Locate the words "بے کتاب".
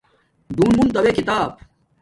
1.03-1.49